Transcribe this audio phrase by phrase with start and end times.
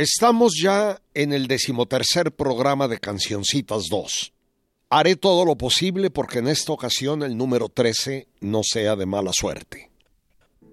[0.00, 4.32] Estamos ya en el decimotercer programa de Cancioncitas 2.
[4.88, 9.32] Haré todo lo posible porque en esta ocasión el número 13 no sea de mala
[9.34, 9.90] suerte.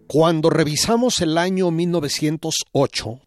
[0.08, 3.20] Cuando revisamos el año 1908,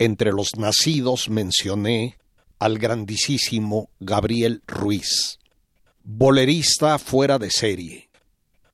[0.00, 2.18] entre los nacidos mencioné
[2.58, 5.38] al grandísimo Gabriel Ruiz,
[6.02, 8.08] bolerista fuera de serie.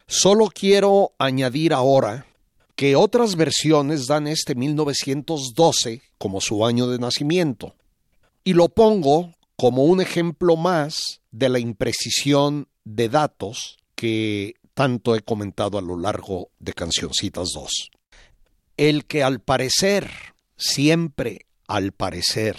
[0.07, 2.25] Solo quiero añadir ahora
[2.77, 7.75] que otras versiones dan este 1912 como su año de nacimiento.
[8.45, 15.21] Y lo pongo como un ejemplo más de la imprecisión de datos que tanto he
[15.21, 17.91] comentado a lo largo de Cancioncitas 2.
[18.77, 20.11] El que al parecer,
[20.57, 22.57] siempre al parecer,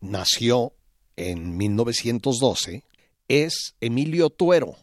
[0.00, 0.72] nació
[1.16, 2.84] en 1912
[3.28, 4.76] es Emilio Tuero,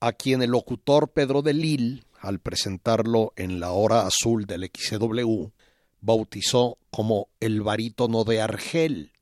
[0.00, 5.46] a quien el locutor Pedro de Lille al presentarlo en la hora azul del XW,
[6.00, 9.12] bautizó como el barítono de Argel.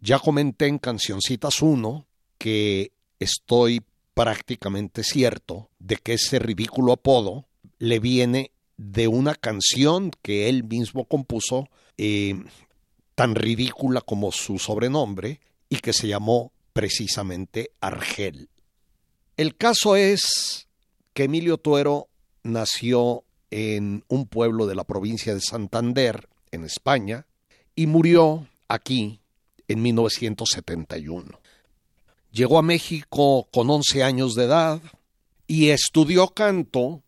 [0.00, 2.06] Ya comenté en Cancioncitas 1
[2.38, 3.82] que estoy
[4.14, 7.46] prácticamente cierto de que ese ridículo apodo
[7.78, 12.34] le viene de una canción que él mismo compuso, eh,
[13.14, 18.48] tan ridícula como su sobrenombre, y que se llamó precisamente Argel.
[19.36, 20.66] El caso es
[21.14, 22.08] que Emilio Tuero
[22.42, 27.26] nació en un pueblo de la provincia de Santander, en España,
[27.74, 29.20] y murió aquí
[29.68, 31.38] en 1971.
[32.30, 34.80] Llegó a México con 11 años de edad
[35.46, 37.02] y estudió canto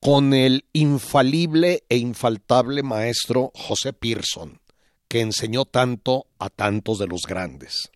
[0.00, 4.60] con el infalible e infaltable maestro José Pearson,
[5.08, 7.90] que enseñó tanto a tantos de los grandes.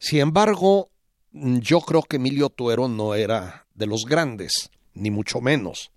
[0.00, 0.90] Sin embargo,
[1.30, 5.90] yo creo que Emilio Tuero no era de los grandes ni mucho menos.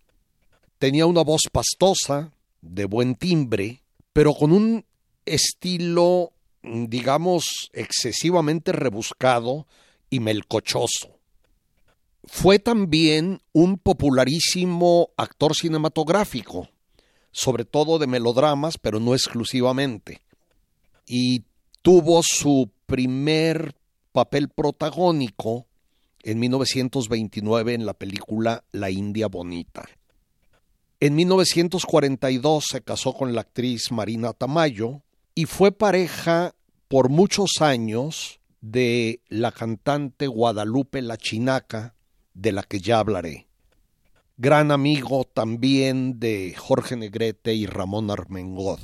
[0.78, 3.82] Tenía una voz pastosa, de buen timbre,
[4.14, 4.86] pero con un
[5.26, 9.66] estilo, digamos, excesivamente rebuscado
[10.10, 11.18] y melcochoso.
[12.26, 16.68] Fue también un popularísimo actor cinematográfico,
[17.32, 20.22] sobre todo de melodramas, pero no exclusivamente.
[21.06, 21.44] Y
[21.82, 23.76] tuvo su primer
[24.12, 25.66] papel protagónico
[26.24, 29.88] en 1929 en la película La India Bonita.
[31.00, 35.02] En 1942 se casó con la actriz Marina Tamayo
[35.34, 36.54] y fue pareja
[36.90, 41.96] por muchos años de la cantante Guadalupe La Chinaca,
[42.34, 43.48] de la que ya hablaré.
[44.38, 48.80] Gran amigo también de Jorge Negrete y Ramón Armengod.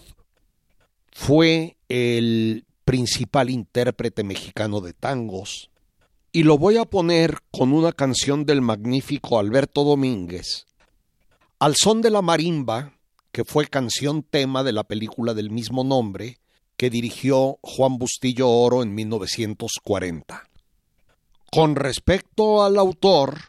[1.12, 5.70] Fue el principal intérprete mexicano de tangos,
[6.36, 10.66] y lo voy a poner con una canción del magnífico Alberto Domínguez,
[11.60, 12.92] al son de la marimba,
[13.32, 16.40] que fue canción tema de la película del mismo nombre,
[16.76, 20.44] que dirigió Juan Bustillo Oro en 1940.
[21.54, 23.40] Con respecto al autor,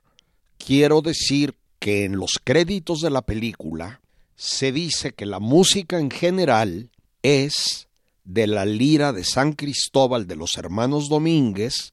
[0.57, 4.01] quiero decir que en los créditos de la película
[4.37, 6.93] se dice que la música en general
[7.25, 7.89] es
[8.23, 11.93] de la lira de San Cristóbal de los hermanos Domínguez,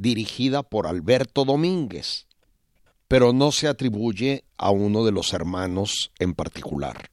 [0.00, 2.26] dirigida por Alberto Domínguez,
[3.06, 7.10] pero no se atribuye a uno de los hermanos en particular.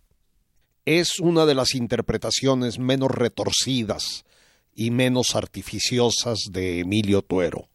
[0.86, 4.24] Es una de las interpretaciones menos retorcidas
[4.74, 7.68] y menos artificiosas de Emilio Tuero.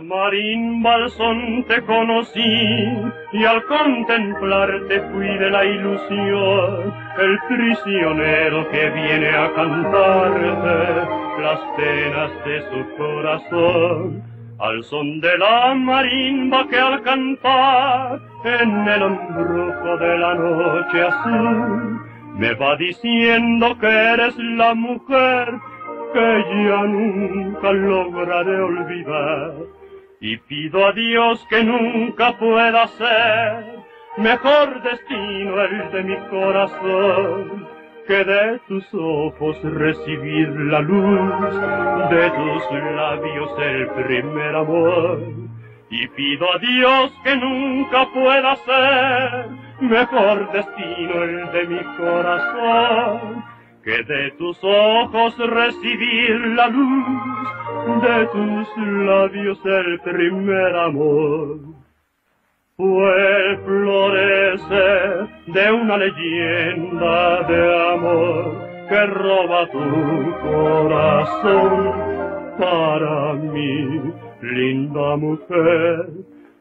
[0.00, 2.86] Marimba al son te conocí
[3.32, 6.94] y al contemplarte fui de la ilusión.
[7.18, 14.22] El prisionero que viene a cantarte las penas de su corazón.
[14.58, 22.00] Al son de la marimba que al cantar en el embrujo de la noche azul
[22.34, 25.54] me va diciendo que eres la mujer
[26.12, 29.77] que ya nunca lograré olvidar
[30.20, 33.78] y pido a Dios que nunca pueda ser
[34.16, 37.68] mejor destino el de mi corazón
[38.08, 41.54] que de tus ojos recibir la luz,
[42.10, 45.20] de tus labios el primer amor.
[45.90, 49.48] Y pido a Dios que nunca pueda ser
[49.80, 53.44] mejor destino el de mi corazón,
[53.88, 58.68] que de tus ojos recibir la luz, de tus
[59.06, 61.58] labios el primer amor.
[62.76, 71.92] Fue el florecer de una leyenda de amor que roba tu corazón
[72.58, 74.12] para mí,
[74.42, 76.10] linda mujer.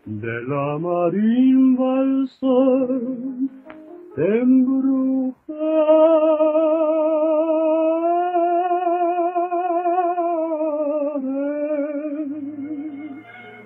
[0.05, 3.49] De la marimba al sol,
[4.17, 4.43] te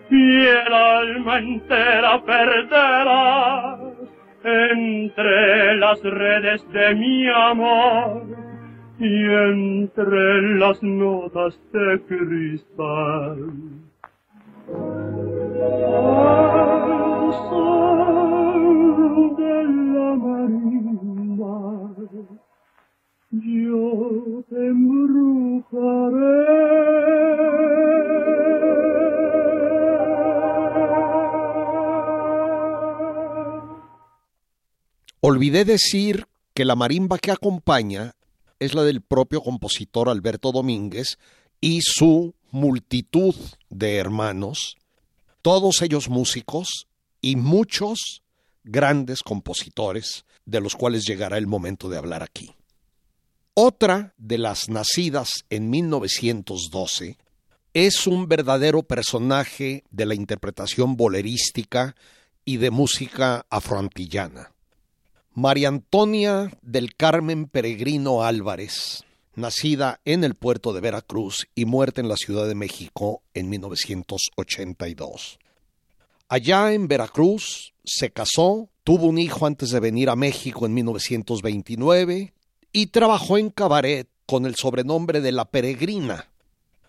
[0.09, 3.79] y el alma entera perderás
[4.43, 8.23] entre las redes de mi amor
[8.99, 13.51] y entre las notas de cristal.
[17.53, 18.00] Al
[23.31, 24.71] yo te
[35.23, 38.15] Olvidé decir que la marimba que acompaña
[38.59, 41.17] es la del propio compositor Alberto Domínguez
[41.61, 43.35] y su multitud
[43.69, 44.75] de hermanos,
[45.41, 46.87] todos ellos músicos
[47.21, 48.23] y muchos
[48.63, 52.53] grandes compositores de los cuales llegará el momento de hablar aquí.
[53.53, 57.17] Otra de las nacidas en 1912
[57.73, 61.97] es un verdadero personaje de la interpretación bolerística
[62.45, 64.53] y de música afroantillana.
[65.33, 69.03] María Antonia del Carmen Peregrino Álvarez,
[69.35, 75.39] nacida en el puerto de Veracruz y muerta en la Ciudad de México en 1982.
[76.29, 82.33] Allá en Veracruz se casó, tuvo un hijo antes de venir a México en 1929
[82.71, 86.29] y trabajó en cabaret con el sobrenombre de La Peregrina,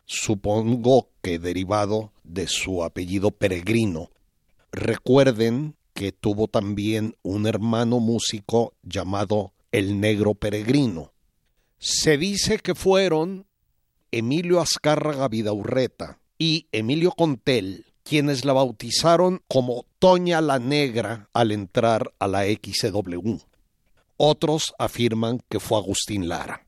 [0.04, 4.10] supongo que derivado de su apellido peregrino.
[4.70, 11.12] Recuerden que tuvo también un hermano músico llamado el Negro Peregrino.
[11.78, 13.46] Se dice que fueron
[14.10, 22.12] Emilio Azcárraga Vidaurreta y Emilio Contel quienes la bautizaron como Toña la Negra al entrar
[22.18, 23.36] a la XW.
[24.16, 26.66] Otros afirman que fue Agustín Lara.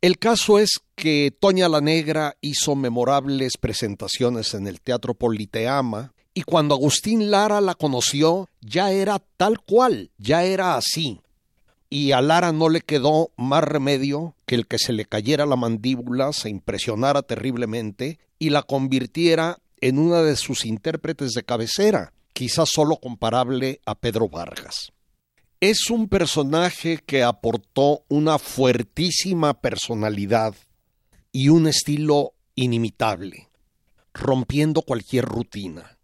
[0.00, 6.42] El caso es que Toña la Negra hizo memorables presentaciones en el Teatro Politeama y
[6.42, 11.20] cuando Agustín Lara la conoció, ya era tal cual, ya era así.
[11.90, 15.56] Y a Lara no le quedó más remedio que el que se le cayera la
[15.56, 22.70] mandíbula, se impresionara terriblemente y la convirtiera en una de sus intérpretes de cabecera, quizás
[22.72, 24.92] solo comparable a Pedro Vargas.
[25.60, 30.54] Es un personaje que aportó una fuertísima personalidad
[31.32, 33.50] y un estilo inimitable,
[34.14, 35.98] rompiendo cualquier rutina.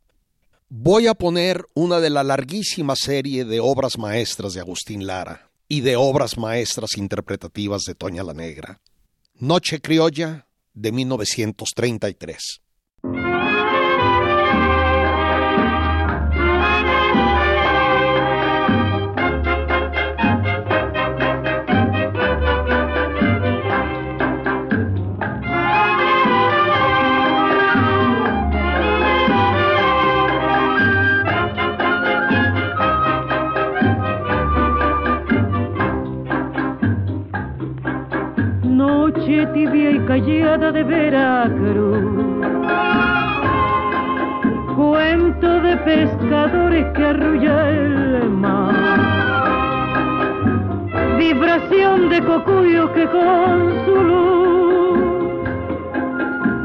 [0.69, 5.81] Voy a poner una de la larguísima serie de obras maestras de Agustín Lara y
[5.81, 8.83] de obras maestras interpretativas de Toña la Negra.
[9.37, 12.61] Noche Criolla de 1933.
[39.45, 41.99] Tibia y callada de Veracruz.
[44.75, 48.75] Cuento de pescadores que arrulla el mar.
[51.19, 54.99] Vibración de cocuyos que con su luz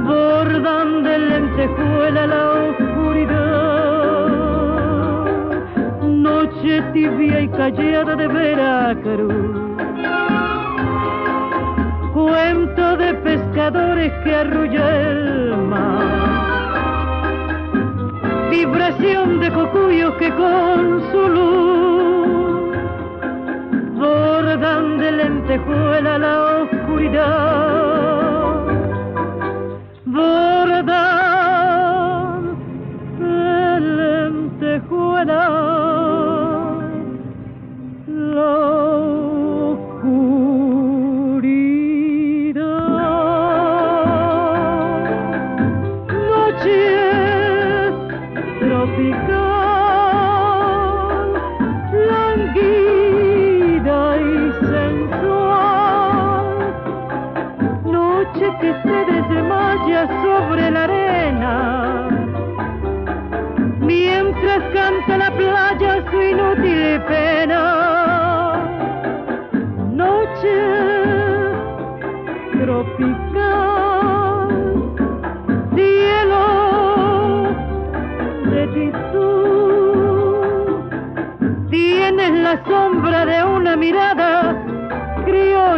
[0.05, 3.51] bordan de lentejuela la oscuridad.
[6.03, 9.60] Noche tibia y callada de Veracruz
[12.41, 16.07] cuento de pescadores que arrulla el mar.
[18.49, 22.75] Vibración de cocuyos que con su luz
[23.95, 27.80] bordan de lentejuela la oscuridad.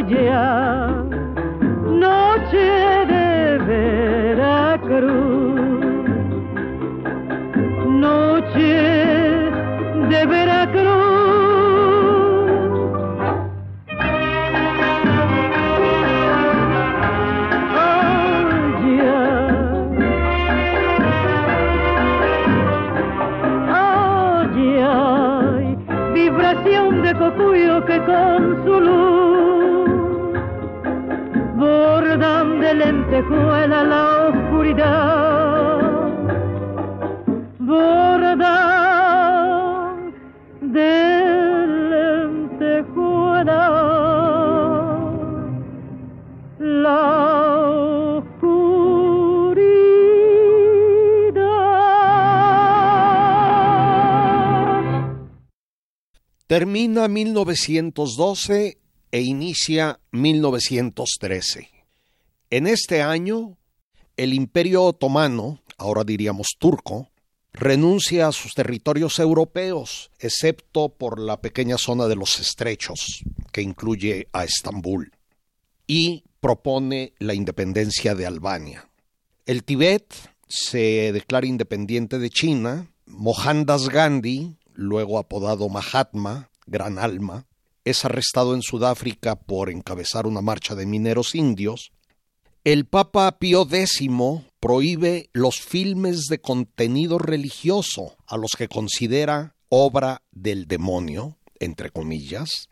[0.05, 0.52] Criolla
[33.13, 35.81] de lentejuela la oscuridad,
[37.59, 38.33] bordan
[40.61, 40.93] de
[41.91, 43.63] lentejuela
[46.57, 47.33] la.
[56.47, 58.77] Termina 1912
[59.11, 61.72] e inicia 1913.
[62.53, 63.57] En este año,
[64.15, 67.09] el Imperio Otomano, ahora diríamos turco,
[67.51, 74.27] renuncia a sus territorios europeos, excepto por la pequeña zona de los estrechos, que incluye
[74.33, 75.13] a Estambul,
[75.87, 78.87] y propone la independencia de Albania.
[79.47, 80.13] El Tíbet
[80.47, 87.47] se declara independiente de China, Mohandas Gandhi, luego apodado Mahatma, gran alma,
[87.83, 91.91] es arrestado en Sudáfrica por encabezar una marcha de mineros indios,
[92.63, 94.07] el Papa Pío X
[94.61, 102.69] prohíbe los filmes de contenido religioso a los que considera obra del demonio, entre comillas,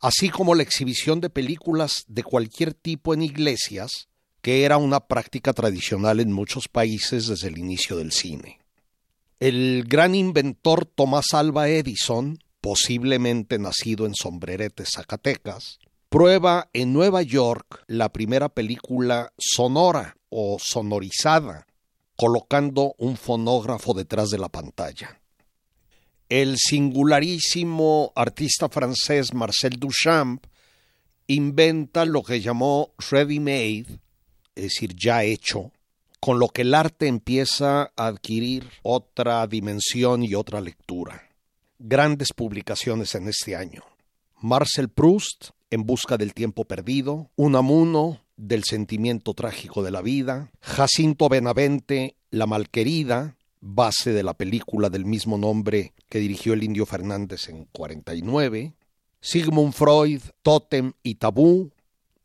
[0.00, 4.08] así como la exhibición de películas de cualquier tipo en iglesias,
[4.42, 8.60] que era una práctica tradicional en muchos países desde el inicio del cine.
[9.40, 15.80] El gran inventor Tomás Alba Edison posiblemente nacido en Sombrerete, Zacatecas,
[16.12, 21.66] prueba en Nueva York la primera película sonora o sonorizada,
[22.16, 25.20] colocando un fonógrafo detrás de la pantalla.
[26.28, 30.44] El singularísimo artista francés Marcel Duchamp
[31.28, 33.98] inventa lo que llamó ready-made,
[34.54, 35.72] es decir, ya hecho,
[36.20, 41.32] con lo que el arte empieza a adquirir otra dimensión y otra lectura
[41.84, 43.82] grandes publicaciones en este año.
[44.40, 51.30] Marcel Proust, En busca del tiempo perdido, Unamuno, del sentimiento trágico de la vida, Jacinto
[51.30, 57.48] Benavente, La malquerida, base de la película del mismo nombre que dirigió el indio Fernández
[57.48, 58.74] en 49,
[59.22, 61.70] Sigmund Freud, Totem y Tabú.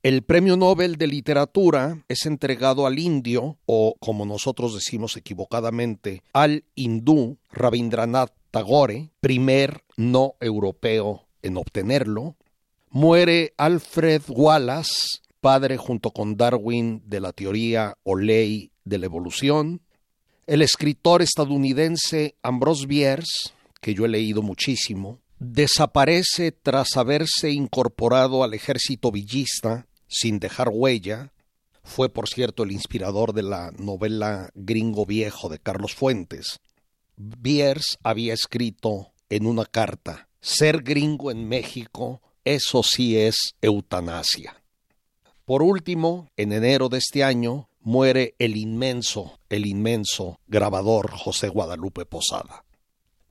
[0.04, 6.66] El premio Nobel de Literatura es entregado al indio, o como nosotros decimos equivocadamente, al
[6.75, 12.36] hindú Rabindranath Tagore, primer no europeo en obtenerlo.
[12.89, 19.82] Muere Alfred Wallace, padre junto con Darwin de la teoría o ley de la evolución.
[20.48, 23.51] El escritor estadounidense Ambrose Bierce,
[23.82, 31.34] que yo he leído muchísimo, desaparece tras haberse incorporado al ejército villista sin dejar huella.
[31.84, 36.60] Fue, por cierto, el inspirador de la novela Gringo Viejo de Carlos Fuentes.
[37.17, 42.22] Bierce había escrito en una carta, ser gringo en México,
[42.54, 44.56] eso sí es eutanasia.
[45.44, 52.06] Por último, en enero de este año, muere el inmenso, el inmenso grabador José Guadalupe
[52.06, 52.63] Posada.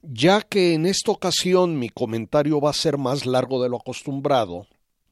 [0.02, 4.66] Ya que en esta ocasión mi comentario va a ser más largo de lo acostumbrado,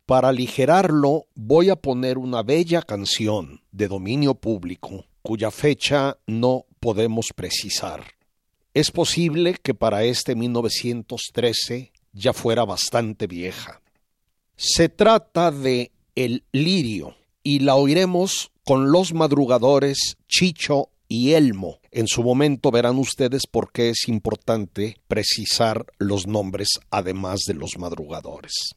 [0.07, 7.29] para aligerarlo voy a poner una bella canción de dominio público cuya fecha no podemos
[7.35, 8.05] precisar.
[8.75, 13.81] Es posible que para este 1913 ya fuera bastante vieja.
[14.57, 21.81] Se trata de El Lirio y la oiremos con los madrugadores Chicho y Elmo.
[21.91, 27.79] En su momento verán ustedes por qué es importante precisar los nombres además de los
[27.79, 28.75] madrugadores.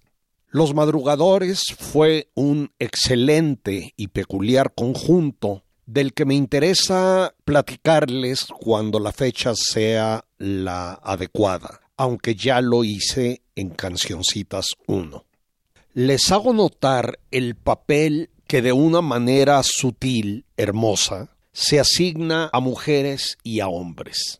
[0.50, 9.12] Los madrugadores fue un excelente y peculiar conjunto del que me interesa platicarles cuando la
[9.12, 15.27] fecha sea la adecuada, aunque ya lo hice en Cancioncitas 1.
[16.00, 23.40] Les hago notar el papel que de una manera sutil, hermosa, se asigna a mujeres
[23.42, 24.40] y a hombres.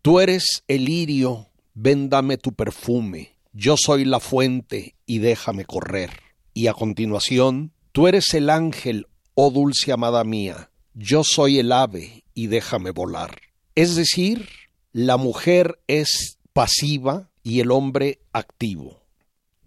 [0.00, 6.12] Tú eres el lirio, ven dame tu perfume, yo soy la fuente y déjame correr.
[6.54, 12.24] Y a continuación, tú eres el ángel, oh dulce amada mía, yo soy el ave
[12.32, 13.36] y déjame volar.
[13.74, 14.48] Es decir,
[14.92, 19.03] la mujer es pasiva y el hombre activo.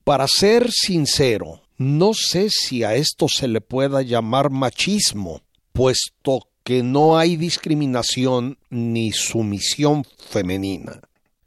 [0.08, 5.42] Para ser sincero, no sé si a esto se le pueda llamar machismo,
[5.74, 11.02] puesto que no hay discriminación ni sumisión femenina,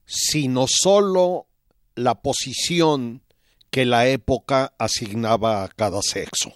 [0.05, 1.47] sino sólo
[1.95, 3.23] la posición
[3.71, 6.53] que la época asignaba a cada sexo.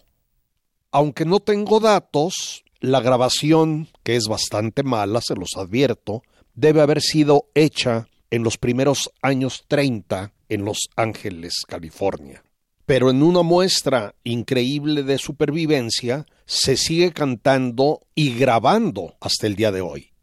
[0.90, 6.22] Aunque no tengo datos, la grabación, que es bastante mala, se los advierto,
[6.54, 12.44] debe haber sido hecha en los primeros años 30 en Los Ángeles, California.
[12.86, 19.72] Pero en una muestra increíble de supervivencia se sigue cantando y grabando hasta el día
[19.72, 20.13] de hoy.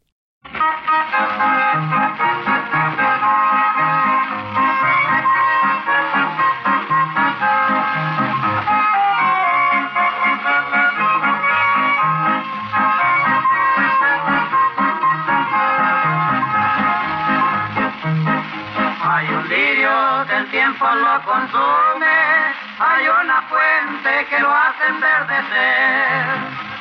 [20.90, 26.26] Lo consume, hay una fuente que lo hace enverdecer.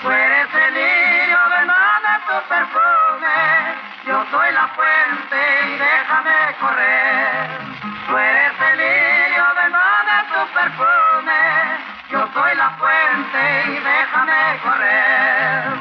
[0.02, 3.76] Tú eres el lirio, de tu perfume,
[4.08, 7.48] yo soy la fuente y déjame correr.
[8.08, 9.66] Tú eres el lirio, de
[10.34, 11.42] tu perfume,
[12.10, 15.81] yo soy la fuente y déjame correr.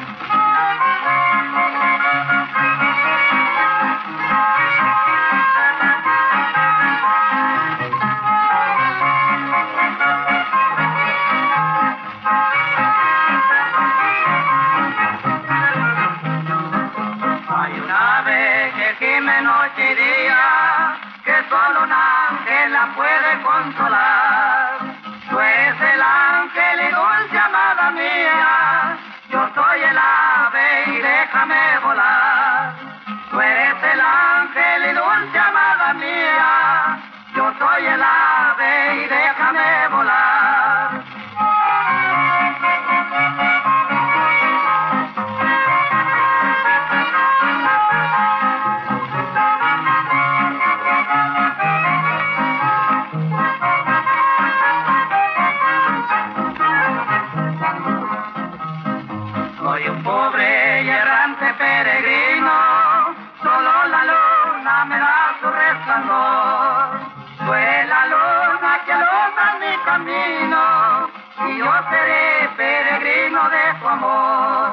[69.98, 74.70] y yo seré peregrino de tu amor.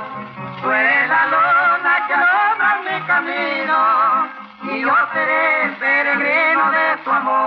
[0.61, 4.29] Tú la luna que alumbra mi camino
[4.61, 7.46] y yo seré peregrino de tu amor.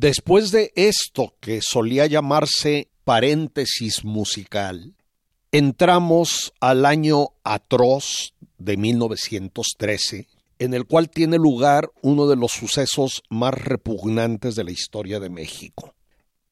[0.00, 4.94] Después de esto que solía llamarse paréntesis musical,
[5.52, 10.26] entramos al año atroz de 1913,
[10.58, 15.28] en el cual tiene lugar uno de los sucesos más repugnantes de la historia de
[15.28, 15.92] México,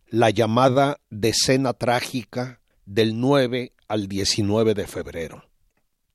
[0.08, 5.44] la llamada decena trágica del 9 al 19 de febrero.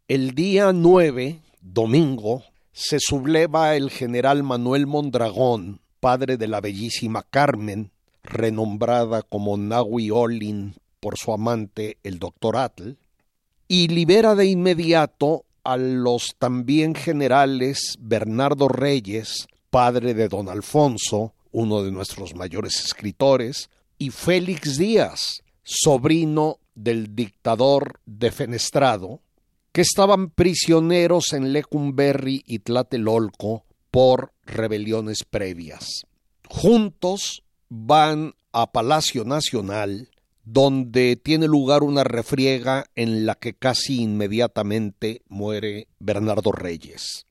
[0.07, 2.43] El día 9, domingo,
[2.73, 7.89] se subleva el general Manuel Mondragón padre de la bellísima Carmen,
[8.23, 12.97] renombrada como Nahui Olin por su amante el doctor Atl,
[13.69, 21.83] y libera de inmediato a los también generales Bernardo Reyes, padre de don Alfonso, uno
[21.83, 29.21] de nuestros mayores escritores, y Félix Díaz, sobrino del dictador defenestrado,
[29.71, 36.03] que estaban prisioneros en Lecumberri y Tlatelolco por rebeliones previas.
[36.47, 40.09] Juntos van a Palacio Nacional,
[40.45, 47.25] donde tiene lugar una refriega en la que casi inmediatamente muere Bernardo Reyes.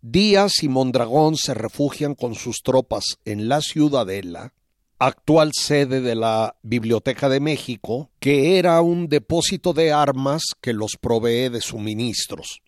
[0.00, 4.52] Díaz y Mondragón se refugian con sus tropas en la Ciudadela,
[4.98, 10.92] actual sede de la Biblioteca de México, que era un depósito de armas que los
[11.00, 12.60] provee de suministros.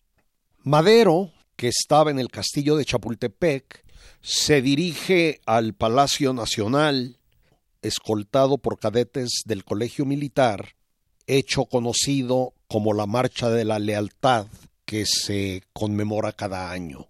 [0.63, 3.85] Madero, que estaba en el castillo de Chapultepec,
[4.21, 7.17] se dirige al Palacio Nacional,
[7.81, 10.75] escoltado por cadetes del Colegio Militar,
[11.25, 14.47] hecho conocido como la Marcha de la Lealtad,
[14.85, 17.07] que se conmemora cada año.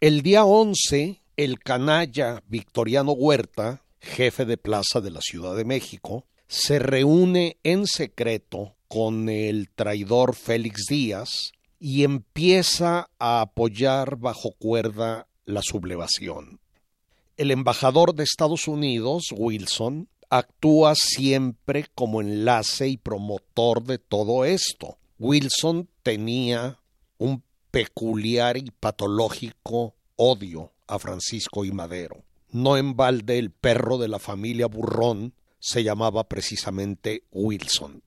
[0.00, 6.26] El día 11, el canalla Victoriano Huerta, jefe de plaza de la Ciudad de México,
[6.48, 15.28] se reúne en secreto con el traidor Félix Díaz y empieza a apoyar bajo cuerda
[15.44, 16.60] la sublevación.
[17.36, 24.98] El embajador de Estados Unidos, Wilson, actúa siempre como enlace y promotor de todo esto.
[25.18, 26.78] Wilson tenía
[27.18, 32.24] un peculiar y patológico odio a Francisco y Madero.
[32.50, 38.02] No en balde el perro de la familia Burrón se llamaba precisamente Wilson.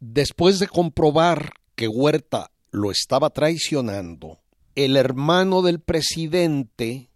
[0.00, 4.38] Después de comprobar que Huerta lo estaba traicionando,
[4.84, 7.10] el hermano del presidente,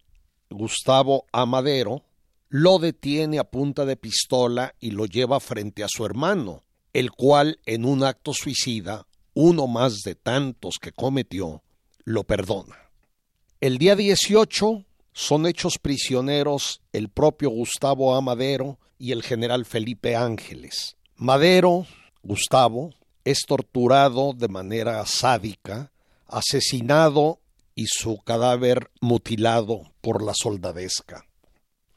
[0.50, 2.02] Gustavo Amadero,
[2.48, 7.60] lo detiene a punta de pistola y lo lleva frente a su hermano, el cual
[7.64, 11.62] en un acto suicida, uno más de tantos que cometió,
[12.02, 12.90] lo perdona.
[13.60, 18.20] El día 18 son hechos prisioneros el propio Gustavo A.
[18.20, 20.96] Madero y el general Felipe Ángeles.
[21.14, 21.86] Madero,
[22.24, 22.90] Gustavo,
[23.24, 25.92] es torturado de manera sádica,
[26.26, 27.38] asesinado
[27.74, 31.26] y su cadáver mutilado por la soldadesca.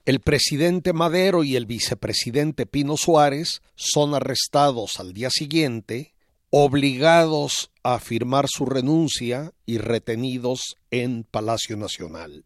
[0.05, 6.13] El presidente Madero y el vicepresidente Pino Suárez son arrestados al día siguiente
[6.51, 12.45] obligados a firmar su renuncia y retenidos en Palacio Nacional.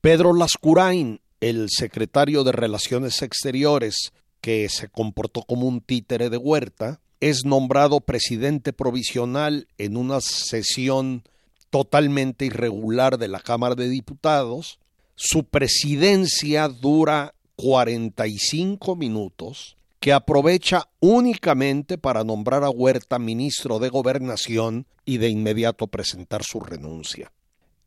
[0.00, 7.00] Pedro Lascurain, el secretario de Relaciones Exteriores, que se comportó como un títere de Huerta,
[7.20, 11.22] es nombrado presidente provisional en una sesión
[11.70, 14.78] totalmente irregular de la Cámara de Diputados.
[15.14, 24.86] Su presidencia dura 45 minutos que aprovecha únicamente para nombrar a Huerta ministro de Gobernación
[25.04, 27.32] y de inmediato presentar su renuncia.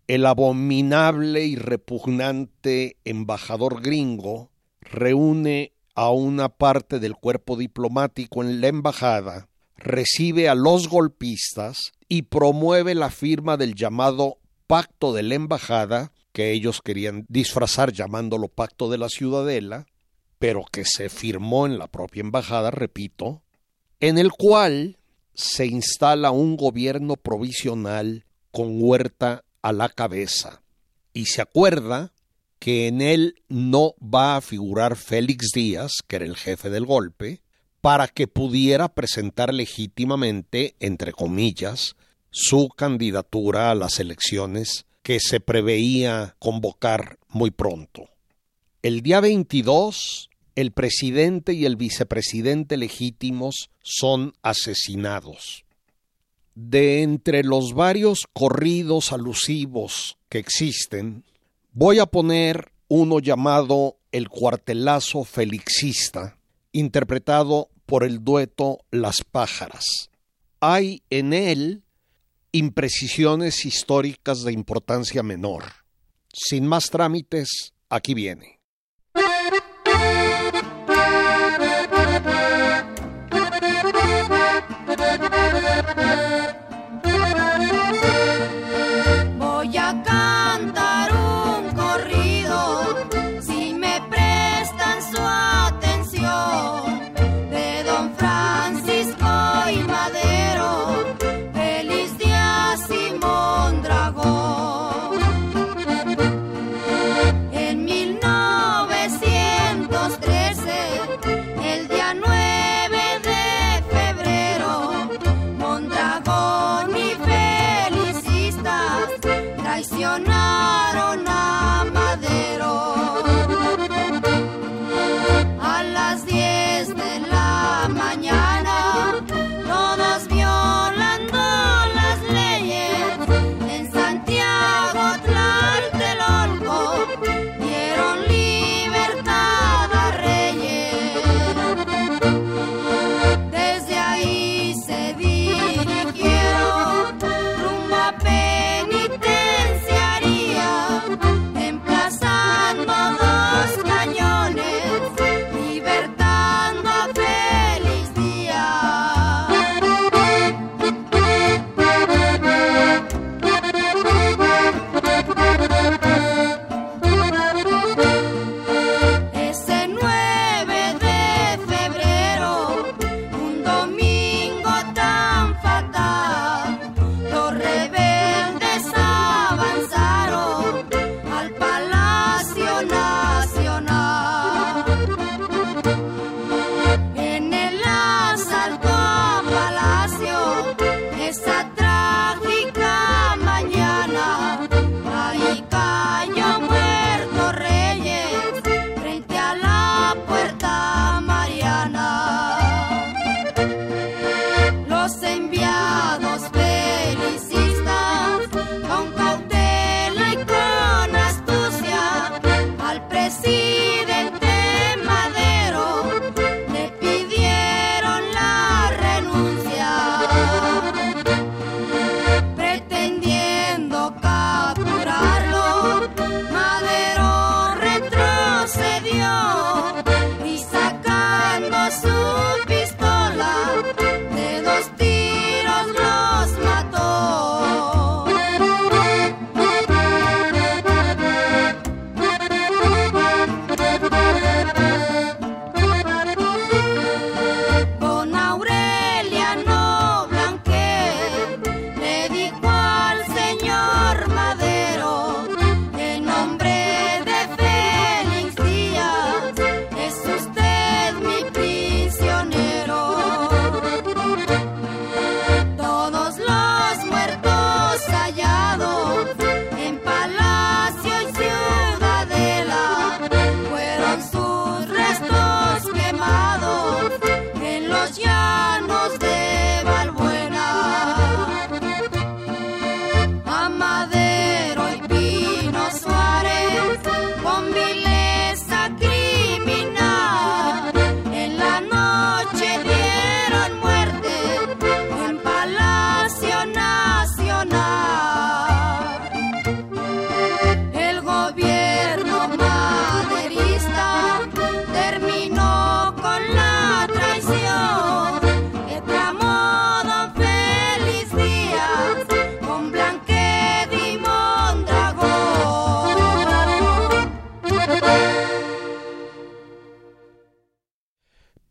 [0.07, 8.67] El abominable y repugnante embajador gringo reúne a una parte del cuerpo diplomático en la
[8.67, 14.37] embajada, recibe a los golpistas y promueve la firma del llamado
[14.67, 19.85] Pacto de la Embajada, que ellos querían disfrazar llamándolo Pacto de la Ciudadela,
[20.39, 23.43] pero que se firmó en la propia embajada, repito,
[23.99, 24.97] en el cual
[25.33, 30.61] se instala un gobierno provisional con Huerta a la cabeza.
[31.13, 32.13] Y se acuerda
[32.59, 37.41] que en él no va a figurar Félix Díaz, que era el jefe del golpe,
[37.83, 41.97] para que pudiera presentar legítimamente, entre comillas,
[42.29, 48.07] su candidatura a las elecciones que se preveía convocar muy pronto.
[48.83, 55.65] El día 22 el presidente y el vicepresidente legítimos son asesinados.
[56.55, 61.25] De entre los varios corridos alusivos que existen,
[61.73, 66.37] voy a poner uno llamado El cuartelazo felixista,
[66.71, 70.09] interpretado por el dueto Las Pájaras.
[70.59, 71.83] Hay en él
[72.51, 75.65] imprecisiones históricas de importancia menor.
[76.33, 78.52] Sin más trámites, aquí viene.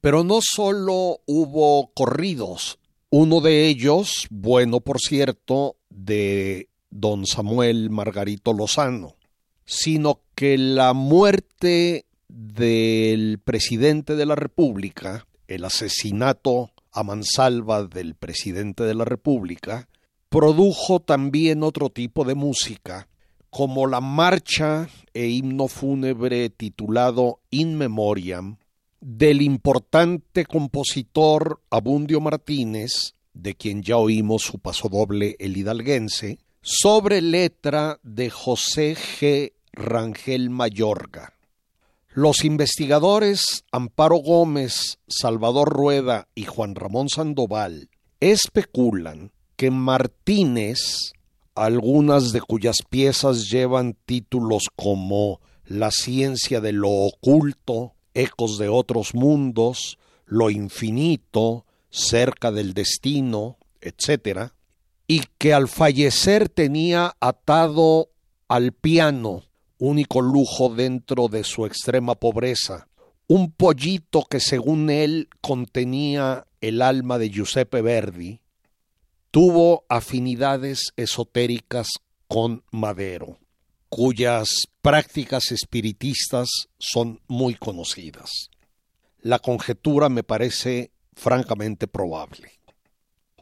[0.03, 8.53] Pero no solo hubo corridos, uno de ellos, bueno por cierto, de don Samuel Margarito
[8.53, 9.15] Lozano,
[9.65, 18.83] sino que la muerte del presidente de la República, el asesinato a mansalva del presidente
[18.83, 19.89] de la República,
[20.31, 23.07] produjo también otro tipo de música,
[23.51, 28.57] como la marcha e himno fúnebre titulado In Memoriam
[29.03, 37.99] del importante compositor Abundio Martínez, de quien ya oímos su pasodoble El Hidalguense, sobre letra
[38.05, 39.55] de José G.
[39.73, 41.35] Rangel Mayorga.
[42.11, 51.13] Los investigadores Amparo Gómez, Salvador Rueda y Juan Ramón Sandoval especulan que Martínez,
[51.57, 59.15] algunas de cuyas piezas llevan títulos como La ciencia de lo oculto, Ecos de otros
[59.15, 64.53] mundos, Lo infinito, Cerca del destino, etc.,
[65.07, 68.09] y que al fallecer tenía atado
[68.49, 69.43] al piano
[69.79, 72.89] único lujo dentro de su extrema pobreza,
[73.27, 78.41] un pollito que según él contenía el alma de Giuseppe Verdi,
[79.33, 81.89] tuvo afinidades esotéricas
[82.29, 83.39] con Madero,
[83.95, 88.49] cuyas prácticas espiritistas son muy conocidas.
[89.21, 92.53] La conjetura me parece francamente probable.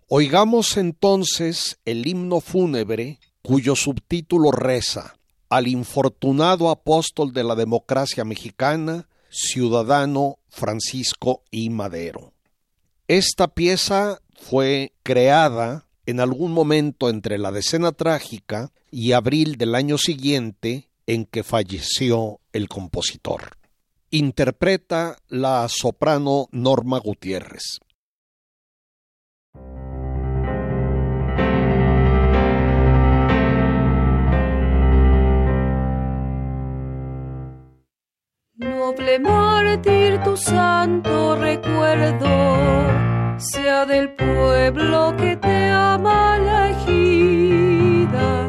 [0.08, 5.14] Oigamos entonces el himno fúnebre cuyo subtítulo reza
[5.50, 11.70] al infortunado apóstol de la democracia mexicana, ciudadano Francisco I.
[11.70, 12.32] Madero.
[13.06, 19.96] Esta pieza fue creada en algún momento entre la decena trágica y abril del año
[19.96, 23.56] siguiente en que falleció el compositor.
[24.10, 27.80] Interpreta la soprano Norma Gutiérrez.
[38.56, 42.26] Noble mártir tu santo recuerdo,
[43.38, 48.48] sea del pueblo te ama la ejida.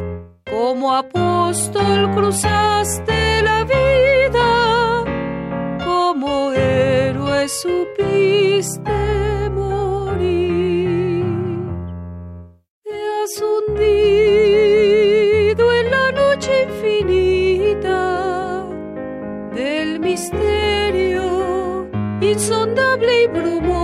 [0.50, 5.04] Como apóstol cruzaste la vida,
[5.84, 8.92] como héroe supiste
[9.50, 11.26] morir.
[12.84, 14.54] Te has hundido
[15.74, 18.00] en la noche infinita
[19.54, 20.62] del misterio
[22.22, 23.81] insondable y brumoso,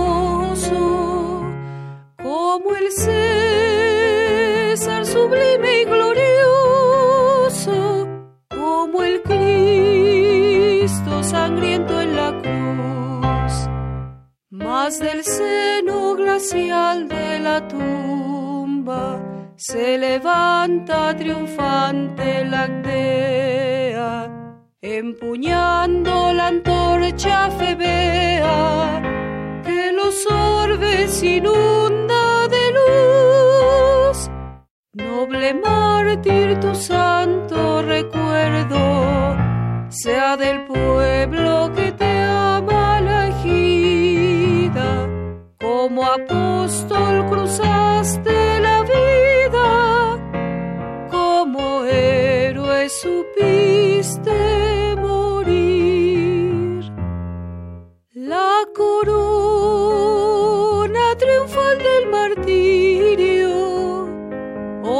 [2.50, 7.76] como el César sublime y glorioso,
[8.48, 13.68] como el Cristo sangriento en la cruz,
[14.48, 19.20] más del seno glacial de la tumba
[19.56, 24.30] se levanta triunfante la aldea
[24.80, 29.02] empuñando la antorcha febea
[30.18, 34.30] los orbes inunda de luz.
[34.94, 39.36] Noble mártir tu santo recuerdo,
[39.88, 45.08] sea del pueblo que te ama la ejida,
[45.60, 50.18] como apóstol cruzaste la vida,
[51.10, 54.57] como héroe supiste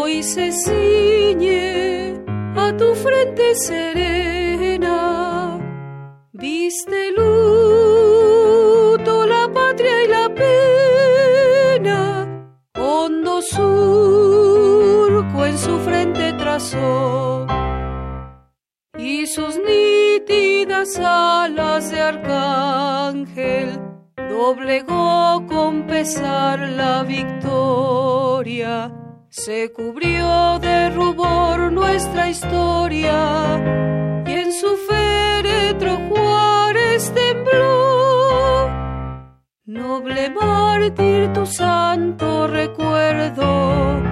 [0.08, 2.14] hoy se ciñe
[2.56, 5.58] a tu frente serena.
[6.32, 12.00] Viste luto la patria y la pena,
[12.78, 17.46] hondo surco en su frente trazó.
[18.96, 23.78] Y sus nítidas alas de arcángel
[24.30, 28.90] doblegó con pesar la victoria,
[29.30, 33.62] se cubrió de rubor nuestra historia
[34.26, 38.68] y en su féretro Juárez tembló.
[39.66, 44.02] Noble mártir tu santo recuerdo,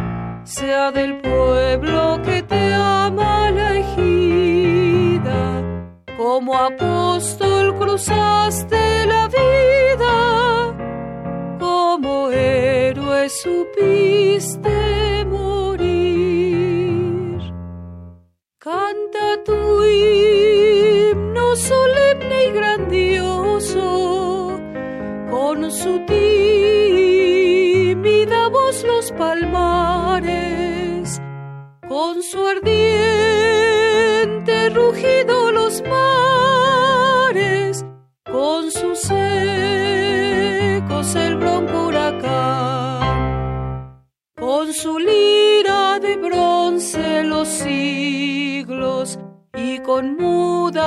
[0.44, 5.62] sea del pueblo que te ama la ejida,
[6.18, 9.28] como apóstol cruzaste la
[11.96, 14.76] como héroe supiste
[15.24, 15.80] morir.
[18.58, 23.88] Canta tu himno solemne y grandioso,
[25.30, 27.30] con su tímida
[28.50, 30.28] voz los palmares,
[31.88, 33.48] con su ardiente
[34.68, 35.35] rugido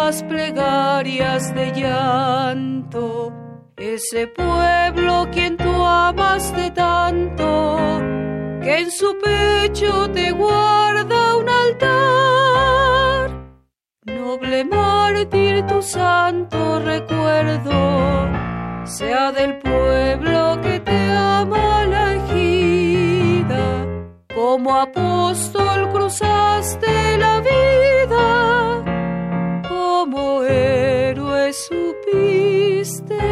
[0.09, 3.31] mudas plegarias de llanto
[3.77, 7.77] ese pueblo quien tú amaste tanto,
[8.61, 13.29] que en su pecho te guarda un altar.
[14.05, 17.71] Noble mártir tu santo recuerdo,
[18.85, 23.85] sea del pueblo que te ama la ejida,
[24.35, 28.68] como apóstol cruzaste la vida,
[30.49, 33.29] héroe supiste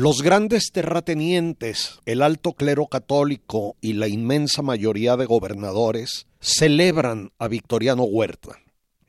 [0.00, 7.48] Los grandes terratenientes, el alto clero católico y la inmensa mayoría de gobernadores celebran a
[7.48, 8.60] Victoriano Huerta.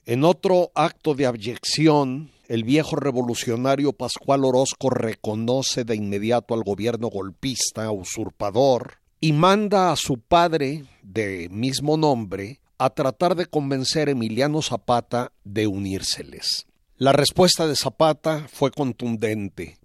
[0.07, 7.09] En otro acto de abyección, el viejo revolucionario Pascual Orozco reconoce de inmediato al gobierno
[7.09, 14.11] golpista, usurpador, y manda a su padre, de mismo nombre, a tratar de convencer a
[14.11, 16.65] Emiliano Zapata de unírseles.
[16.97, 19.79] La respuesta de Zapata fue contundente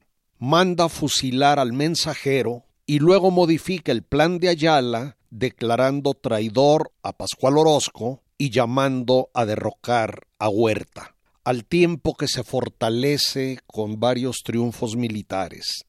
[0.45, 7.57] manda fusilar al mensajero y luego modifica el plan de Ayala declarando traidor a Pascual
[7.57, 14.97] Orozco y llamando a derrocar a Huerta, al tiempo que se fortalece con varios triunfos
[14.97, 15.87] militares.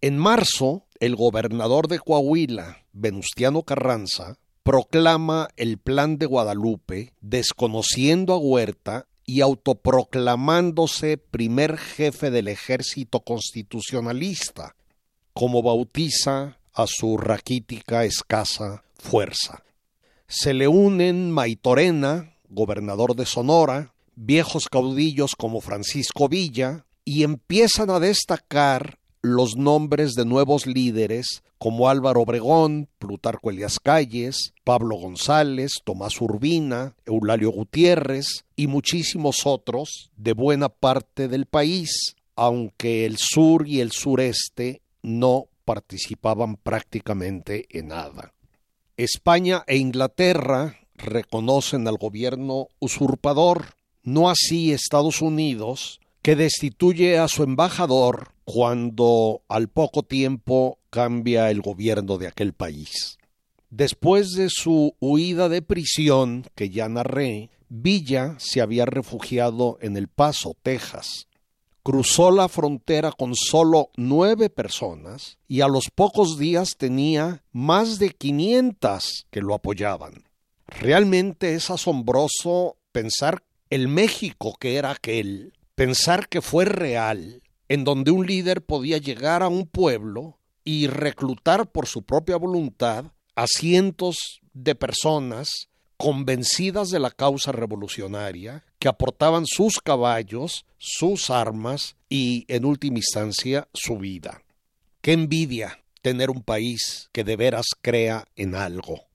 [0.00, 8.38] En marzo, el gobernador de Coahuila, Venustiano Carranza, proclama el Plan de Guadalupe, desconociendo a
[8.38, 14.74] Huerta y autoproclamándose primer jefe del ejército constitucionalista,
[15.32, 19.62] como bautiza a su raquítica escasa fuerza.
[20.26, 28.00] Se le unen Maitorena, gobernador de Sonora, viejos caudillos como Francisco Villa, y empiezan a
[28.00, 36.20] destacar los nombres de nuevos líderes como Álvaro Obregón, Plutarco Elias Calles, Pablo González, Tomás
[36.20, 43.80] Urbina, Eulalio Gutiérrez y muchísimos otros de buena parte del país, aunque el sur y
[43.80, 48.34] el sureste no participaban prácticamente en nada.
[48.98, 53.68] España e Inglaterra reconocen al gobierno usurpador,
[54.02, 61.60] no así Estados Unidos, que destituye a su embajador cuando al poco tiempo cambia el
[61.60, 63.18] gobierno de aquel país.
[63.68, 70.08] Después de su huida de prisión, que ya narré, Villa se había refugiado en El
[70.08, 71.28] Paso, Texas.
[71.82, 78.08] Cruzó la frontera con solo nueve personas y a los pocos días tenía más de
[78.08, 80.24] quinientas que lo apoyaban.
[80.68, 88.10] Realmente es asombroso pensar el México que era aquel, pensar que fue real, en donde
[88.10, 94.40] un líder podía llegar a un pueblo y reclutar por su propia voluntad a cientos
[94.52, 102.64] de personas convencidas de la causa revolucionaria, que aportaban sus caballos, sus armas y, en
[102.64, 104.42] última instancia, su vida.
[105.00, 109.06] Qué envidia tener un país que de veras crea en algo.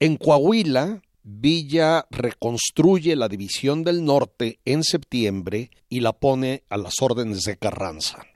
[0.00, 7.00] En Coahuila, Villa reconstruye la División del Norte en septiembre y la pone a las
[7.00, 8.26] órdenes de Carranza.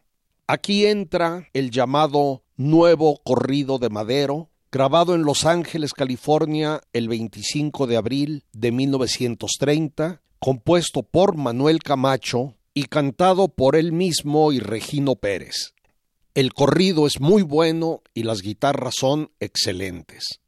[0.46, 7.86] Aquí entra el llamado Nuevo Corrido de Madero, grabado en Los Ángeles, California, el 25
[7.86, 15.16] de abril de 1930, compuesto por Manuel Camacho y cantado por él mismo y Regino
[15.16, 15.74] Pérez.
[16.32, 20.40] El corrido es muy bueno y las guitarras son excelentes.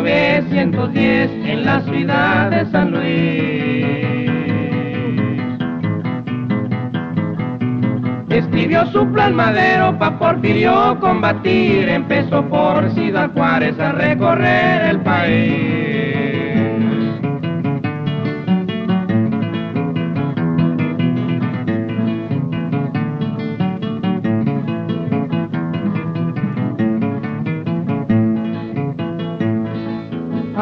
[0.00, 3.72] 1910 en la ciudad de San Luis.
[8.30, 16.21] Escribió su plan madero pa' Porfirio combatir, empezó por Ciudad Juárez a recorrer el país.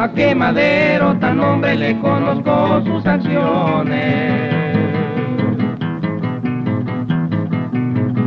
[0.01, 4.51] A qué madero tan hombre le conozco sus acciones.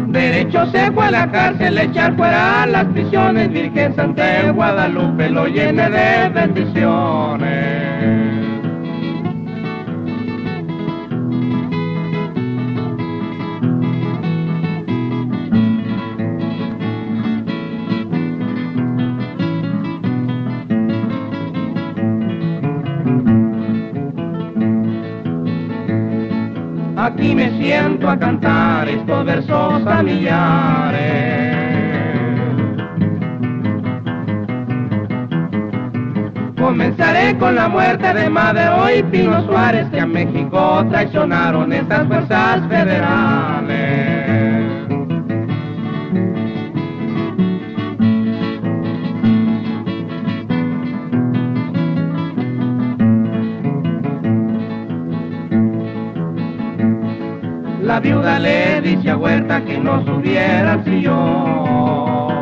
[0.07, 5.49] Derecho se fue a la cárcel, echar fuera las prisiones, Virgen Santa de Guadalupe lo
[5.49, 8.03] llene de bendiciones.
[27.25, 31.01] Aquí me siento a cantar estos versos familiares.
[36.61, 42.61] Comenzaré con la muerte de Madero y Pino Suárez que a México traicionaron estas fuerzas
[42.68, 44.13] federales.
[58.05, 62.34] Viuda le dice a Huerta que no subiera al sillón.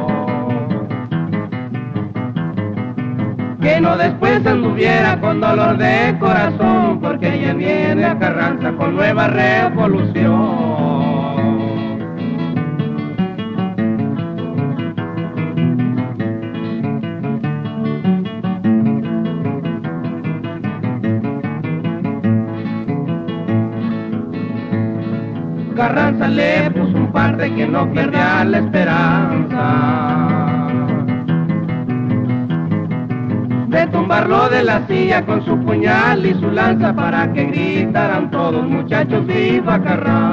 [3.60, 9.28] Que no después anduviera con dolor de corazón, porque ella viene a Carranza con nueva
[9.28, 10.91] revolución.
[27.12, 29.92] Le puso un par de que no perdía la esperanza
[33.68, 38.66] de tumbarlo de la silla con su puñal y su lanza para que gritaran todos
[38.66, 40.31] muchachos viva Carranza.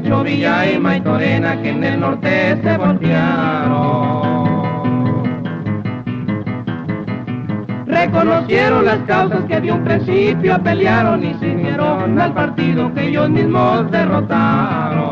[0.00, 4.30] Pancho Villa y Maitorena que en el norte se voltearon.
[7.86, 13.28] Reconocieron las causas que de un principio pelearon y se unieron al partido que ellos
[13.28, 15.09] mismos derrotaron.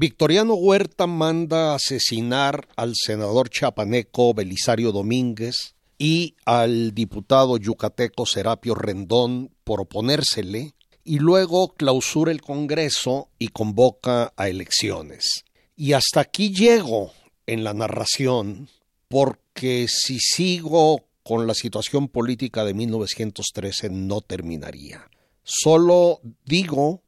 [0.00, 9.50] Victoriano Huerta manda asesinar al senador chapaneco Belisario Domínguez y al diputado yucateco Serapio Rendón
[9.62, 10.72] por oponérsele
[11.04, 15.44] y luego clausura el Congreso y convoca a elecciones.
[15.76, 17.12] Y hasta aquí llego
[17.46, 18.70] en la narración
[19.06, 25.10] porque si sigo con la situación política de 1913 no terminaría.
[25.42, 27.02] Solo digo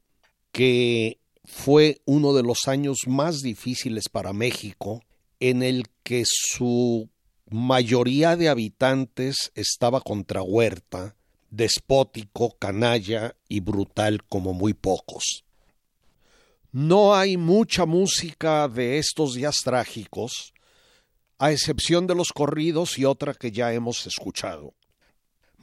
[0.51, 5.01] que fue uno de los años más difíciles para México,
[5.39, 7.09] en el que su
[7.49, 11.15] mayoría de habitantes estaba contra Huerta,
[11.49, 15.43] despótico, canalla y brutal como muy pocos.
[16.71, 20.53] No hay mucha música de estos días trágicos,
[21.37, 24.73] a excepción de los corridos y otra que ya hemos escuchado.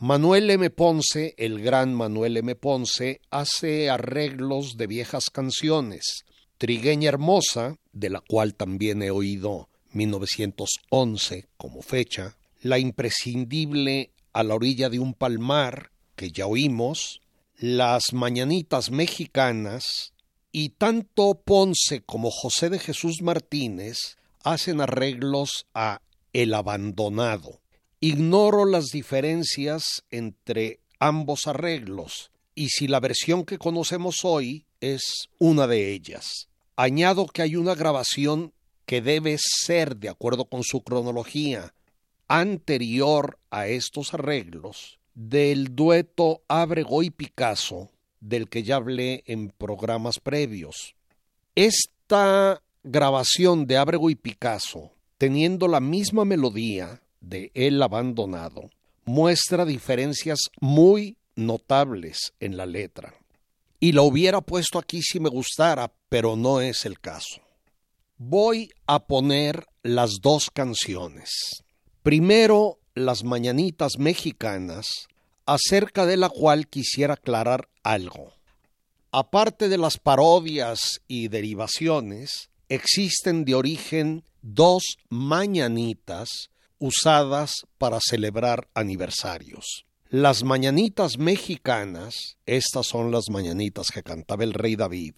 [0.03, 0.71] Manuel M.
[0.71, 2.55] Ponce, el gran Manuel M.
[2.55, 6.25] Ponce, hace arreglos de viejas canciones.
[6.57, 14.55] Trigueña Hermosa, de la cual también he oído 1911 como fecha, la imprescindible A la
[14.55, 17.21] orilla de un palmar, que ya oímos,
[17.59, 20.15] las Mañanitas Mexicanas,
[20.51, 26.01] y tanto Ponce como José de Jesús Martínez hacen arreglos a
[26.33, 27.60] El Abandonado.
[28.03, 35.67] Ignoro las diferencias entre ambos arreglos y si la versión que conocemos hoy es una
[35.67, 36.49] de ellas.
[36.77, 38.55] Añado que hay una grabación
[38.87, 41.75] que debe ser, de acuerdo con su cronología,
[42.27, 50.21] anterior a estos arreglos, del dueto Abrego y Picasso, del que ya hablé en programas
[50.21, 50.95] previos.
[51.55, 58.71] Esta grabación de Abrego y Picasso, teniendo la misma melodía, de El Abandonado
[59.05, 63.15] muestra diferencias muy notables en la letra.
[63.79, 67.41] Y lo hubiera puesto aquí si me gustara, pero no es el caso.
[68.19, 71.31] Voy a poner las dos canciones.
[72.03, 74.87] Primero, Las Mañanitas Mexicanas,
[75.47, 78.35] acerca de la cual quisiera aclarar algo.
[79.13, 86.51] Aparte de las parodias y derivaciones, existen de origen dos mañanitas
[86.81, 89.87] usadas para celebrar aniversarios.
[90.09, 95.15] Las mañanitas mexicanas, estas son las mañanitas que cantaba el rey David,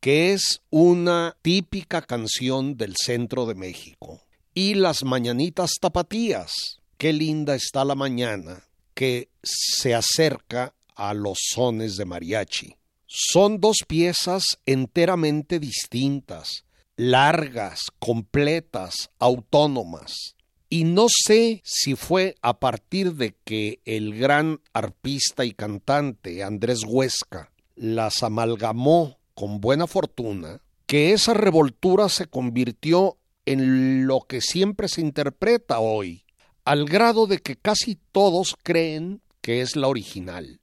[0.00, 4.22] que es una típica canción del centro de México.
[4.54, 11.96] Y las mañanitas tapatías, qué linda está la mañana que se acerca a los sones
[11.96, 12.76] de mariachi.
[13.06, 16.64] Son dos piezas enteramente distintas,
[16.96, 20.36] largas, completas, autónomas.
[20.74, 26.80] Y no sé si fue a partir de que el gran arpista y cantante Andrés
[26.86, 34.88] Huesca las amalgamó con buena fortuna, que esa revoltura se convirtió en lo que siempre
[34.88, 36.24] se interpreta hoy,
[36.64, 40.58] al grado de que casi todos creen que es la original.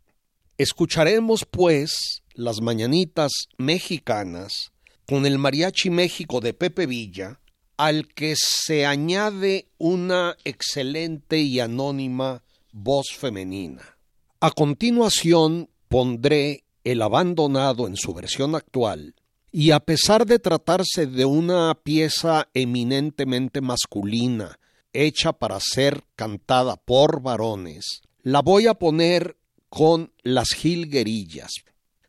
[0.58, 4.72] Escucharemos, pues, las mañanitas mexicanas
[5.06, 7.40] con el Mariachi México de Pepe Villa,
[7.80, 13.98] al que se añade una excelente y anónima voz femenina.
[14.42, 19.16] A continuación pondré El abandonado en su versión actual,
[19.50, 24.60] y a pesar de tratarse de una pieza eminentemente masculina,
[24.92, 29.38] hecha para ser cantada por varones, la voy a poner
[29.70, 31.52] con las jilguerillas,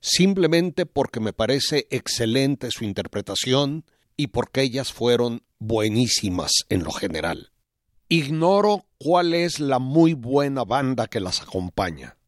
[0.01, 3.85] simplemente porque me parece excelente su interpretación
[4.21, 7.53] y porque ellas fueron buenísimas en lo general.
[8.07, 12.19] Ignoro cuál es la muy buena banda que las acompaña.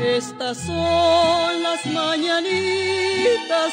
[0.00, 2.85] Estas son las mañanitas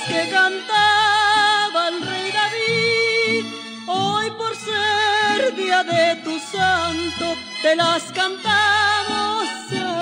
[0.08, 3.46] que cantaba el rey David.
[3.88, 9.48] Hoy por ser día de tu santo, te las cantamos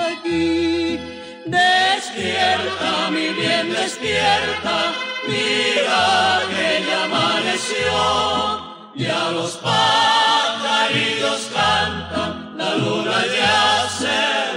[0.08, 0.98] aquí.
[1.46, 4.92] Despierta, mi bien, despierta,
[5.28, 8.72] mira que ya amaneció.
[8.94, 14.51] Ya los pajarillos cantan, la luna ya se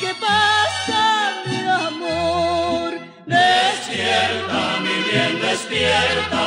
[0.00, 2.90] que pasa mi amor.
[3.26, 6.42] Despierta, mi bien, despierta,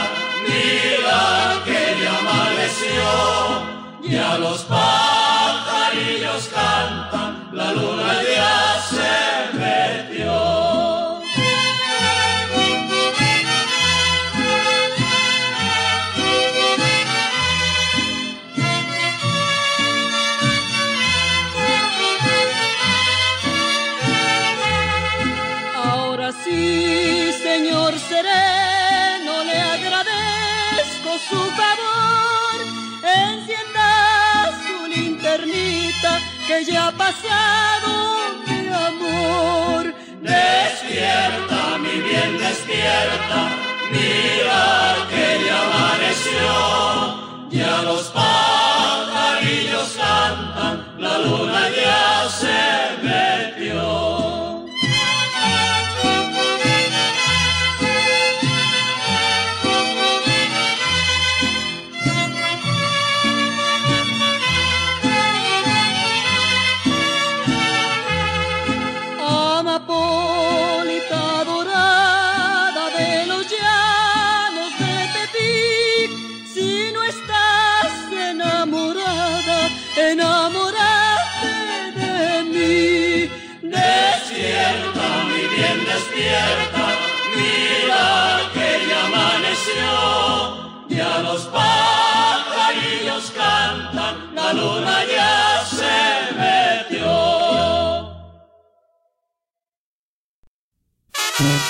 [0.45, 3.09] mira que ya amaneció,
[4.09, 9.22] ya los pajarillos cantan, la luna ya se
[36.53, 37.91] que ya ha pasado
[38.47, 39.93] mi amor.
[40.21, 43.39] Despierta, mi bien, despierta,
[43.91, 46.51] mira que ya amaneció,
[47.49, 52.82] ya los pajarillos cantan, la luna ya se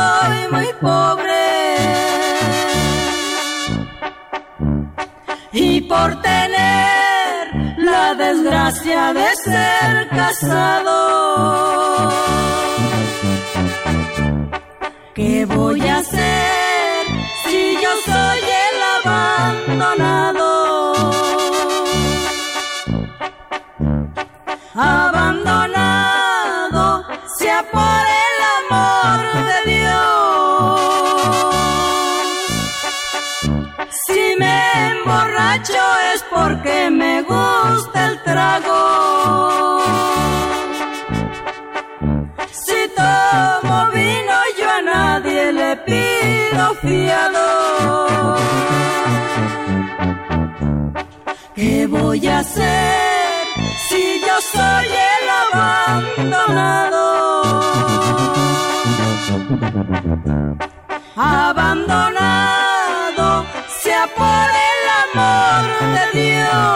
[0.00, 1.42] soy muy pobre.
[5.52, 7.42] Y por tener
[7.78, 10.98] la desgracia de ser casado.
[15.14, 16.02] ¿Qué voy a
[54.40, 57.04] soy el abandonado?
[61.16, 62.26] Abandonado
[63.82, 65.64] sea por el amor
[65.94, 66.70] de Dios.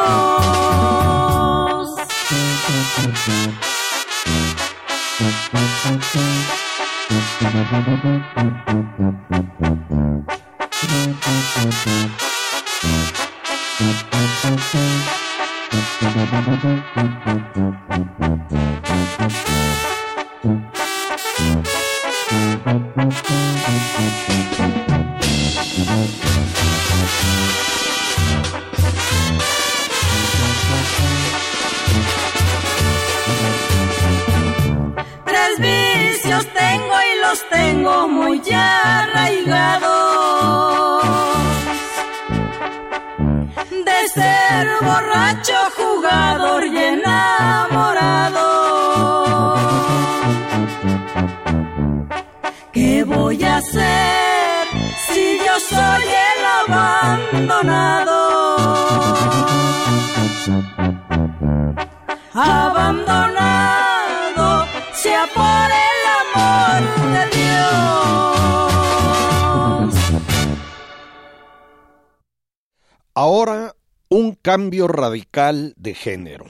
[75.35, 76.47] De género.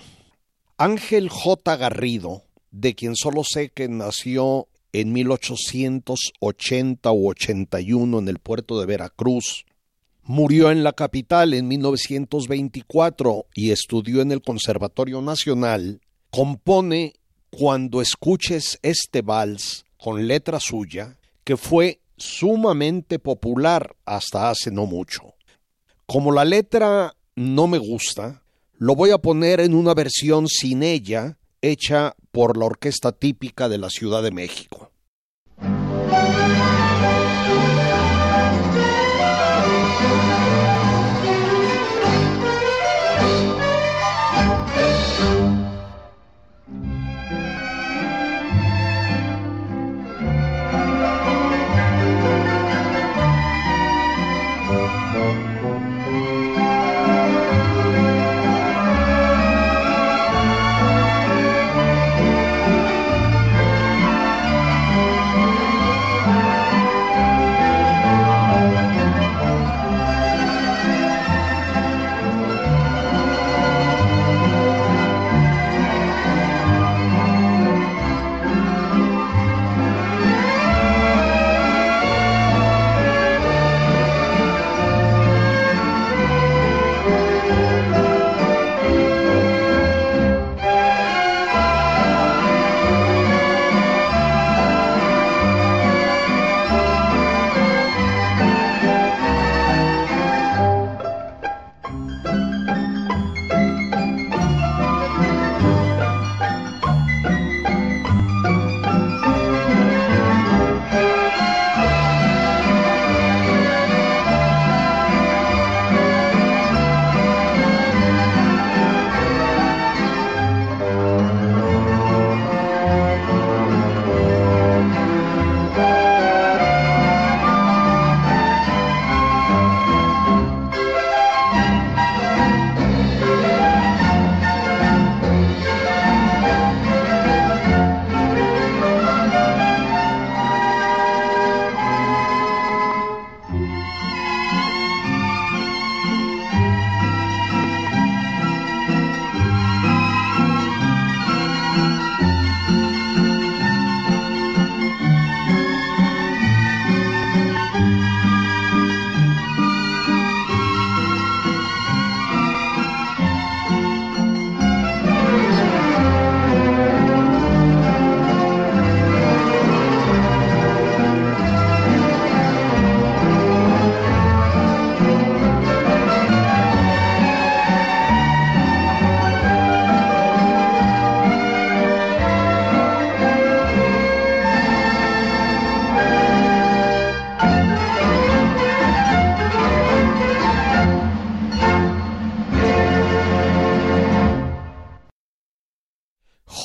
[0.76, 1.76] Ángel J.
[1.76, 8.85] Garrido, de quien solo sé que nació en 1880 u 81 en el puerto de
[8.85, 9.64] Veracruz,
[10.22, 17.14] murió en la capital en 1924 y estudió en el Conservatorio Nacional, compone
[17.49, 25.32] Cuando escuches este vals con letra suya, que fue sumamente popular hasta hace no mucho.
[26.05, 28.43] Como la letra no me gusta,
[28.85, 33.78] lo voy a poner en una versión sin ella, hecha por la orquesta típica de
[33.78, 34.91] la Ciudad de México.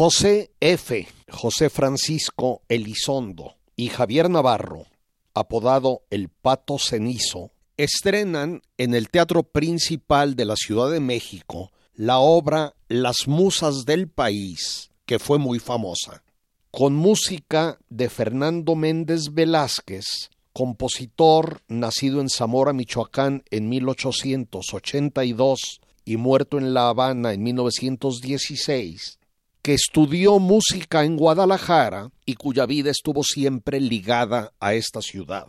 [0.01, 4.85] José F., José Francisco Elizondo y Javier Navarro,
[5.33, 12.19] apodado El Pato Cenizo, estrenan en el Teatro Principal de la Ciudad de México la
[12.19, 16.23] obra Las Musas del País, que fue muy famosa,
[16.71, 26.57] con música de Fernando Méndez Velázquez, compositor nacido en Zamora, Michoacán en 1882 y muerto
[26.57, 29.18] en La Habana en 1916,
[29.61, 35.47] que estudió música en Guadalajara y cuya vida estuvo siempre ligada a esta ciudad.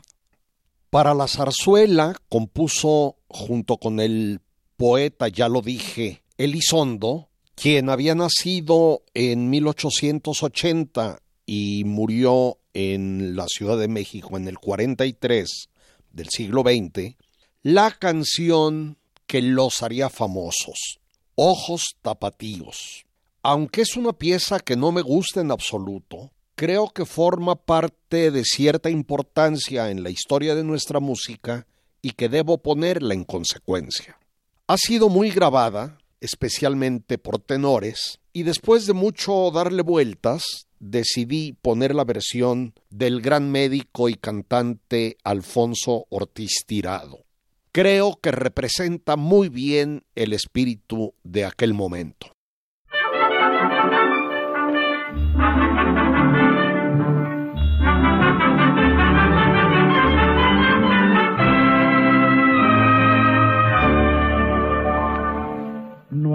[0.90, 4.40] Para la zarzuela compuso junto con el
[4.76, 13.78] poeta, ya lo dije, Elizondo, quien había nacido en 1880 y murió en la Ciudad
[13.78, 15.68] de México en el 43
[16.12, 17.16] del siglo XX,
[17.62, 21.00] la canción que los haría famosos,
[21.34, 23.04] Ojos Tapatíos.
[23.42, 28.44] Aunque es una pieza que no me gusta en absoluto, creo que forma parte de
[28.44, 31.66] cierta importancia en la historia de nuestra música
[32.02, 34.18] y que debo ponerla en consecuencia.
[34.66, 41.94] Ha sido muy grabada, especialmente por tenores, y después de mucho darle vueltas, decidí poner
[41.94, 47.24] la versión del gran médico y cantante Alfonso Ortiz Tirado.
[47.72, 52.34] Creo que representa muy bien el espíritu de aquel momento.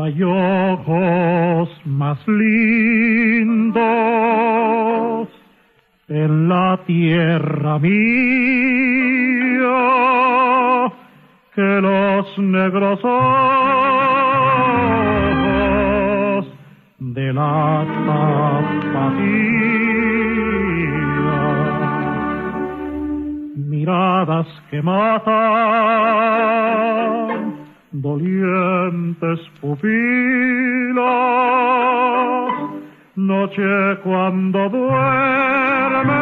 [0.06, 3.80] Hay ojos más lindos
[6.08, 7.90] en la tierra mía
[11.56, 13.16] que los negros ojos
[17.00, 19.16] de la tapatía.
[23.56, 25.96] Miradas que matan
[28.02, 30.96] dolientes pupilas,
[33.16, 36.16] noche cuando duermen,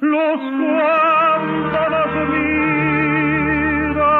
[0.00, 4.10] los cuando nos miran,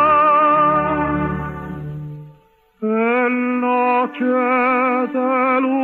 [2.83, 4.25] en noche
[5.15, 5.80] de luna,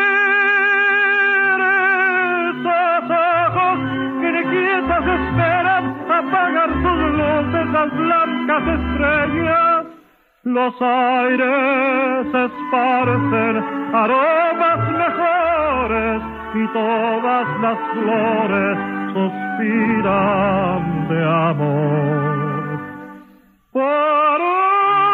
[2.51, 3.79] esos ojos
[4.23, 5.85] inquietos esperan
[6.21, 9.81] apagar sus luces las blancas estrellas
[10.45, 13.57] los aires esparcen
[13.95, 14.54] aromas
[15.87, 18.79] y todas las flores
[19.13, 22.79] suspiran de amor.
[23.71, 25.05] Por hondo,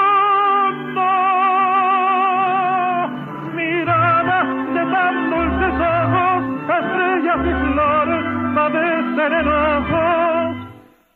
[3.56, 6.40] miradas de tan dulces ojos,
[6.78, 10.54] estrellas y flores padecen enojos,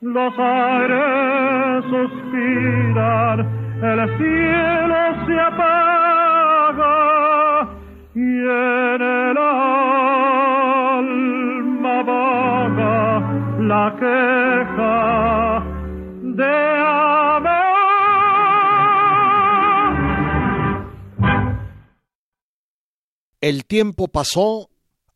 [0.01, 3.39] los aires suspiran
[3.85, 4.97] el cielo
[5.27, 6.95] se apaga
[8.15, 9.04] y en
[13.69, 15.65] la queja
[16.23, 16.55] de
[16.87, 17.75] amor.
[23.41, 24.71] El tiempo pasó,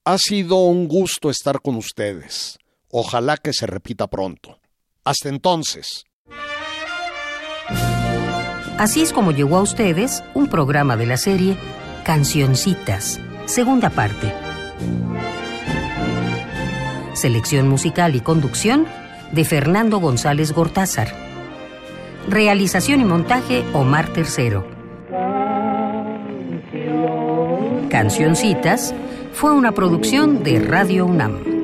[0.04, 2.58] ha sido un gusto estar con ustedes.
[2.90, 4.58] Ojalá que se repita pronto.
[5.04, 6.04] Hasta entonces.
[8.78, 11.56] Así es como llegó a ustedes un programa de la serie
[12.04, 14.32] Cancioncitas, segunda parte.
[17.18, 18.86] Selección musical y conducción
[19.32, 21.08] de Fernando González Gortázar.
[22.28, 24.64] Realización y montaje Omar Tercero.
[27.90, 28.94] Cancioncitas
[29.32, 31.57] fue una producción de Radio UNAM.